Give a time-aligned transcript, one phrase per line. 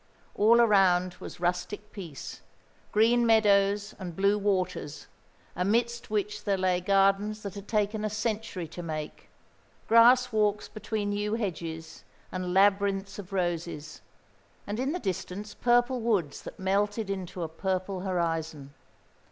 [0.33, 2.41] All around was rustic peace.
[2.91, 5.05] Green meadows and blue waters,
[5.55, 9.29] amidst which there lay gardens that had taken a century to make
[9.87, 14.01] grass walks between yew hedges, and labyrinths of roses;
[14.65, 18.73] and in the distance purple woods that melted into a purple horizon.